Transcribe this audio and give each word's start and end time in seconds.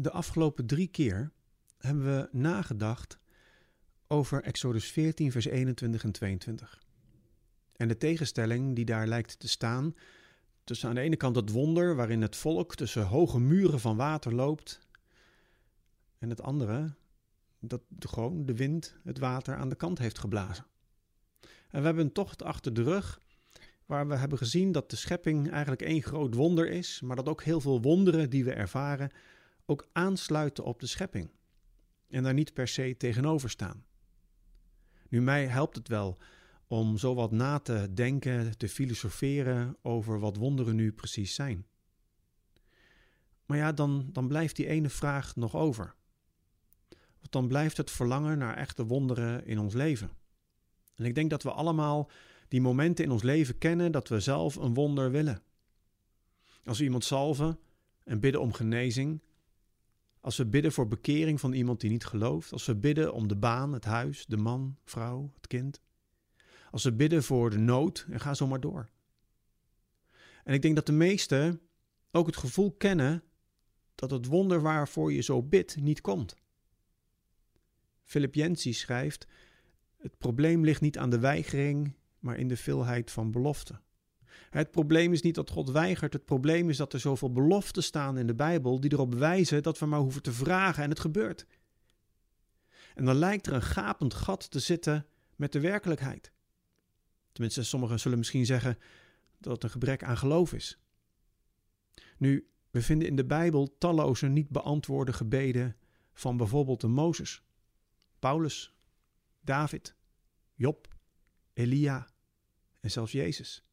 De 0.00 0.10
afgelopen 0.10 0.66
drie 0.66 0.86
keer 0.86 1.30
hebben 1.78 2.04
we 2.04 2.28
nagedacht 2.32 3.18
over 4.06 4.42
Exodus 4.42 4.90
14, 4.90 5.32
vers 5.32 5.44
21 5.44 6.04
en 6.04 6.12
22. 6.12 6.82
En 7.76 7.88
de 7.88 7.96
tegenstelling 7.96 8.74
die 8.74 8.84
daar 8.84 9.06
lijkt 9.06 9.38
te 9.38 9.48
staan 9.48 9.94
tussen 10.64 10.88
aan 10.88 10.94
de 10.94 11.00
ene 11.00 11.16
kant 11.16 11.36
het 11.36 11.50
wonder 11.50 11.94
waarin 11.96 12.22
het 12.22 12.36
volk 12.36 12.74
tussen 12.74 13.02
hoge 13.02 13.40
muren 13.40 13.80
van 13.80 13.96
water 13.96 14.34
loopt, 14.34 14.80
en 16.18 16.30
het 16.30 16.42
andere 16.42 16.94
dat 17.60 17.82
gewoon 17.98 18.46
de 18.46 18.54
wind 18.54 18.96
het 19.04 19.18
water 19.18 19.56
aan 19.56 19.68
de 19.68 19.76
kant 19.76 19.98
heeft 19.98 20.18
geblazen. 20.18 20.66
En 21.68 21.80
we 21.80 21.86
hebben 21.86 22.04
een 22.04 22.12
tocht 22.12 22.42
achter 22.42 22.74
de 22.74 22.82
rug 22.82 23.20
waar 23.86 24.08
we 24.08 24.16
hebben 24.16 24.38
gezien 24.38 24.72
dat 24.72 24.90
de 24.90 24.96
schepping 24.96 25.50
eigenlijk 25.50 25.82
één 25.82 26.02
groot 26.02 26.34
wonder 26.34 26.70
is, 26.70 27.00
maar 27.00 27.16
dat 27.16 27.28
ook 27.28 27.42
heel 27.42 27.60
veel 27.60 27.82
wonderen 27.82 28.30
die 28.30 28.44
we 28.44 28.52
ervaren 28.52 29.10
ook 29.70 29.88
aansluiten 29.92 30.64
op 30.64 30.80
de 30.80 30.86
schepping 30.86 31.30
en 32.08 32.22
daar 32.22 32.34
niet 32.34 32.52
per 32.52 32.68
se 32.68 32.96
tegenover 32.96 33.50
staan. 33.50 33.84
Nu, 35.08 35.20
mij 35.20 35.46
helpt 35.46 35.76
het 35.76 35.88
wel 35.88 36.18
om 36.66 36.98
zo 36.98 37.14
wat 37.14 37.30
na 37.30 37.58
te 37.58 37.88
denken, 37.94 38.58
te 38.58 38.68
filosoferen 38.68 39.76
over 39.82 40.18
wat 40.18 40.36
wonderen 40.36 40.74
nu 40.74 40.92
precies 40.92 41.34
zijn. 41.34 41.66
Maar 43.46 43.56
ja, 43.56 43.72
dan, 43.72 44.08
dan 44.12 44.28
blijft 44.28 44.56
die 44.56 44.66
ene 44.66 44.88
vraag 44.88 45.36
nog 45.36 45.56
over. 45.56 45.94
Want 47.18 47.32
dan 47.32 47.48
blijft 47.48 47.76
het 47.76 47.90
verlangen 47.90 48.38
naar 48.38 48.56
echte 48.56 48.86
wonderen 48.86 49.46
in 49.46 49.58
ons 49.58 49.74
leven. 49.74 50.10
En 50.94 51.04
ik 51.04 51.14
denk 51.14 51.30
dat 51.30 51.42
we 51.42 51.52
allemaal 51.52 52.10
die 52.48 52.60
momenten 52.60 53.04
in 53.04 53.10
ons 53.10 53.22
leven 53.22 53.58
kennen 53.58 53.92
dat 53.92 54.08
we 54.08 54.20
zelf 54.20 54.56
een 54.56 54.74
wonder 54.74 55.10
willen. 55.10 55.42
Als 56.64 56.78
we 56.78 56.84
iemand 56.84 57.04
salven 57.04 57.58
en 58.04 58.20
bidden 58.20 58.40
om 58.40 58.52
genezing, 58.52 59.22
als 60.20 60.36
we 60.36 60.46
bidden 60.46 60.72
voor 60.72 60.88
bekering 60.88 61.40
van 61.40 61.52
iemand 61.52 61.80
die 61.80 61.90
niet 61.90 62.04
gelooft, 62.04 62.52
als 62.52 62.66
we 62.66 62.76
bidden 62.76 63.12
om 63.12 63.28
de 63.28 63.36
baan, 63.36 63.72
het 63.72 63.84
huis, 63.84 64.26
de 64.26 64.36
man, 64.36 64.76
vrouw, 64.84 65.32
het 65.34 65.46
kind, 65.46 65.80
als 66.70 66.84
we 66.84 66.92
bidden 66.92 67.22
voor 67.22 67.50
de 67.50 67.58
nood 67.58 68.06
en 68.10 68.20
ga 68.20 68.34
zo 68.34 68.46
maar 68.46 68.60
door. 68.60 68.88
En 70.44 70.54
ik 70.54 70.62
denk 70.62 70.74
dat 70.74 70.86
de 70.86 70.92
meesten 70.92 71.60
ook 72.10 72.26
het 72.26 72.36
gevoel 72.36 72.72
kennen 72.72 73.22
dat 73.94 74.10
het 74.10 74.26
wonder 74.26 74.60
waarvoor 74.60 75.12
je 75.12 75.20
zo 75.20 75.42
bidt 75.42 75.76
niet 75.80 76.00
komt. 76.00 76.36
Philip 78.04 78.54
schrijft: 78.54 79.26
Het 79.96 80.18
probleem 80.18 80.64
ligt 80.64 80.80
niet 80.80 80.98
aan 80.98 81.10
de 81.10 81.18
weigering, 81.18 81.94
maar 82.18 82.36
in 82.36 82.48
de 82.48 82.56
veelheid 82.56 83.10
van 83.10 83.30
beloften. 83.30 83.82
Het 84.50 84.70
probleem 84.70 85.12
is 85.12 85.22
niet 85.22 85.34
dat 85.34 85.50
God 85.50 85.70
weigert, 85.70 86.12
het 86.12 86.24
probleem 86.24 86.68
is 86.70 86.76
dat 86.76 86.92
er 86.92 87.00
zoveel 87.00 87.32
beloften 87.32 87.82
staan 87.82 88.18
in 88.18 88.26
de 88.26 88.34
Bijbel 88.34 88.80
die 88.80 88.92
erop 88.92 89.14
wijzen 89.14 89.62
dat 89.62 89.78
we 89.78 89.86
maar 89.86 90.00
hoeven 90.00 90.22
te 90.22 90.32
vragen 90.32 90.82
en 90.82 90.90
het 90.90 91.00
gebeurt. 91.00 91.46
En 92.94 93.04
dan 93.04 93.16
lijkt 93.16 93.46
er 93.46 93.52
een 93.52 93.62
gapend 93.62 94.14
gat 94.14 94.50
te 94.50 94.58
zitten 94.58 95.06
met 95.36 95.52
de 95.52 95.60
werkelijkheid. 95.60 96.32
Tenminste, 97.32 97.62
sommigen 97.62 98.00
zullen 98.00 98.18
misschien 98.18 98.46
zeggen 98.46 98.78
dat 99.38 99.52
het 99.52 99.62
een 99.62 99.70
gebrek 99.70 100.02
aan 100.02 100.18
geloof 100.18 100.52
is. 100.52 100.78
Nu, 102.16 102.48
we 102.70 102.82
vinden 102.82 103.08
in 103.08 103.16
de 103.16 103.24
Bijbel 103.24 103.76
talloze 103.78 104.26
niet 104.26 104.48
beantwoorde 104.48 105.12
gebeden 105.12 105.76
van 106.12 106.36
bijvoorbeeld 106.36 106.80
de 106.80 106.86
Mozes, 106.86 107.42
Paulus, 108.18 108.74
David, 109.40 109.94
Job, 110.54 110.96
Elia 111.52 112.08
en 112.80 112.90
zelfs 112.90 113.12
Jezus. 113.12 113.67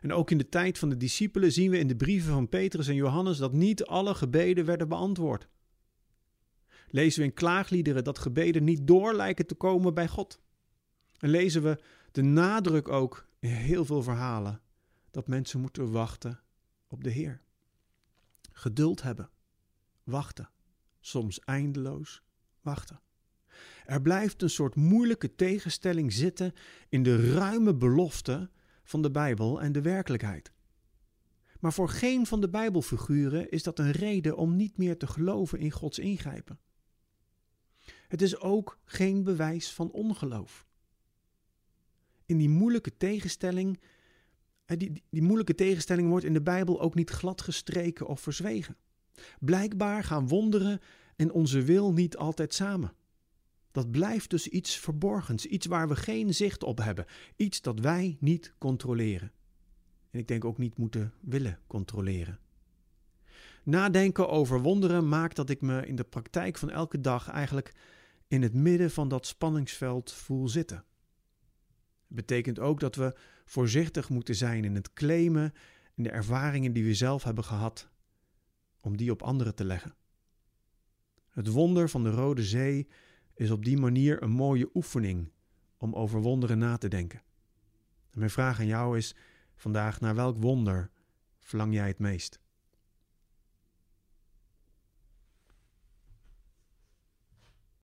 En 0.00 0.12
ook 0.12 0.30
in 0.30 0.38
de 0.38 0.48
tijd 0.48 0.78
van 0.78 0.88
de 0.88 0.96
discipelen 0.96 1.52
zien 1.52 1.70
we 1.70 1.78
in 1.78 1.86
de 1.86 1.96
brieven 1.96 2.32
van 2.32 2.48
Petrus 2.48 2.88
en 2.88 2.94
Johannes 2.94 3.38
dat 3.38 3.52
niet 3.52 3.84
alle 3.84 4.14
gebeden 4.14 4.64
werden 4.64 4.88
beantwoord. 4.88 5.48
Lezen 6.88 7.20
we 7.20 7.26
in 7.26 7.34
klaagliederen 7.34 8.04
dat 8.04 8.18
gebeden 8.18 8.64
niet 8.64 8.86
door 8.86 9.14
lijken 9.14 9.46
te 9.46 9.54
komen 9.54 9.94
bij 9.94 10.08
God. 10.08 10.40
En 11.18 11.28
lezen 11.28 11.62
we 11.62 11.78
de 12.12 12.22
nadruk 12.22 12.88
ook 12.88 13.28
in 13.38 13.50
heel 13.50 13.84
veel 13.84 14.02
verhalen 14.02 14.60
dat 15.10 15.28
mensen 15.28 15.60
moeten 15.60 15.90
wachten 15.90 16.40
op 16.88 17.04
de 17.04 17.10
Heer. 17.10 17.40
Geduld 18.52 19.02
hebben, 19.02 19.30
wachten, 20.04 20.50
soms 21.00 21.40
eindeloos 21.40 22.22
wachten. 22.60 23.00
Er 23.84 24.02
blijft 24.02 24.42
een 24.42 24.50
soort 24.50 24.74
moeilijke 24.74 25.34
tegenstelling 25.34 26.12
zitten 26.12 26.52
in 26.88 27.02
de 27.02 27.32
ruime 27.32 27.74
belofte 27.74 28.50
van 28.86 29.02
de 29.02 29.10
Bijbel 29.10 29.60
en 29.60 29.72
de 29.72 29.82
werkelijkheid. 29.82 30.52
Maar 31.60 31.72
voor 31.72 31.88
geen 31.88 32.26
van 32.26 32.40
de 32.40 32.48
Bijbelfiguren 32.48 33.50
is 33.50 33.62
dat 33.62 33.78
een 33.78 33.90
reden 33.90 34.36
om 34.36 34.56
niet 34.56 34.76
meer 34.76 34.96
te 34.96 35.06
geloven 35.06 35.58
in 35.58 35.70
Gods 35.70 35.98
ingrijpen. 35.98 36.58
Het 38.08 38.22
is 38.22 38.40
ook 38.40 38.78
geen 38.84 39.22
bewijs 39.22 39.72
van 39.72 39.90
ongeloof. 39.90 40.66
In 42.26 42.36
die 42.36 42.48
moeilijke 42.48 42.96
tegenstelling, 42.96 43.80
die, 44.64 45.02
die 45.10 45.22
moeilijke 45.22 45.54
tegenstelling 45.54 46.08
wordt 46.08 46.24
in 46.24 46.32
de 46.32 46.42
Bijbel 46.42 46.80
ook 46.80 46.94
niet 46.94 47.10
glad 47.10 47.42
gestreken 47.42 48.06
of 48.06 48.20
verzwegen. 48.20 48.76
Blijkbaar 49.38 50.04
gaan 50.04 50.28
wonderen 50.28 50.80
en 51.16 51.32
onze 51.32 51.62
wil 51.62 51.92
niet 51.92 52.16
altijd 52.16 52.54
samen. 52.54 52.92
Dat 53.76 53.90
blijft 53.90 54.30
dus 54.30 54.48
iets 54.48 54.76
verborgens, 54.76 55.46
iets 55.46 55.66
waar 55.66 55.88
we 55.88 55.96
geen 55.96 56.34
zicht 56.34 56.62
op 56.62 56.78
hebben, 56.78 57.06
iets 57.36 57.60
dat 57.60 57.80
wij 57.80 58.16
niet 58.20 58.54
controleren. 58.58 59.32
En 60.10 60.18
ik 60.18 60.28
denk 60.28 60.44
ook 60.44 60.58
niet 60.58 60.78
moeten 60.78 61.12
willen 61.20 61.58
controleren. 61.66 62.38
Nadenken 63.62 64.28
over 64.28 64.60
wonderen 64.60 65.08
maakt 65.08 65.36
dat 65.36 65.50
ik 65.50 65.60
me 65.60 65.86
in 65.86 65.96
de 65.96 66.04
praktijk 66.04 66.58
van 66.58 66.70
elke 66.70 67.00
dag 67.00 67.28
eigenlijk 67.28 67.74
in 68.28 68.42
het 68.42 68.54
midden 68.54 68.90
van 68.90 69.08
dat 69.08 69.26
spanningsveld 69.26 70.12
voel 70.12 70.48
zitten. 70.48 70.84
Het 72.06 72.16
betekent 72.16 72.58
ook 72.58 72.80
dat 72.80 72.94
we 72.94 73.16
voorzichtig 73.44 74.08
moeten 74.08 74.34
zijn 74.34 74.64
in 74.64 74.74
het 74.74 74.92
claimen 74.92 75.52
en 75.94 76.02
de 76.02 76.10
ervaringen 76.10 76.72
die 76.72 76.84
we 76.84 76.94
zelf 76.94 77.22
hebben 77.22 77.44
gehad, 77.44 77.88
om 78.80 78.96
die 78.96 79.10
op 79.10 79.22
anderen 79.22 79.54
te 79.54 79.64
leggen. 79.64 79.94
Het 81.28 81.48
wonder 81.48 81.88
van 81.88 82.02
de 82.02 82.10
Rode 82.10 82.44
Zee 82.44 82.88
is 83.36 83.50
op 83.50 83.64
die 83.64 83.76
manier 83.76 84.22
een 84.22 84.30
mooie 84.30 84.70
oefening 84.74 85.30
om 85.76 85.94
over 85.94 86.20
wonderen 86.20 86.58
na 86.58 86.76
te 86.76 86.88
denken. 86.88 87.22
En 88.10 88.18
mijn 88.18 88.30
vraag 88.30 88.60
aan 88.60 88.66
jou 88.66 88.96
is 88.96 89.14
vandaag: 89.54 90.00
naar 90.00 90.14
welk 90.14 90.36
wonder 90.36 90.90
verlang 91.38 91.74
jij 91.74 91.86
het 91.86 91.98
meest? 91.98 92.40